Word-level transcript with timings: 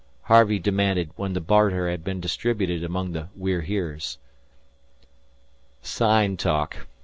Harvey 0.23 0.57
demanded 0.57 1.11
when 1.15 1.33
the 1.33 1.39
barter 1.39 1.87
had 1.87 2.03
been 2.03 2.19
distributed 2.19 2.83
among 2.83 3.11
the 3.11 3.27
We're 3.35 3.61
Heres. 3.61 4.17
"Sign 5.83 6.37
talk!" 6.37 6.87